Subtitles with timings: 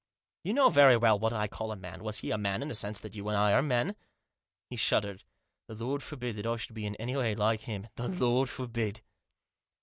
[0.45, 2.03] "You know very well what I call a man.
[2.03, 3.95] Was he a man in the sense that you and I are men?"
[4.71, 5.23] He shuddered."
[5.67, 9.01] The Lord forbid that I should be in any way like him; the Lord forbid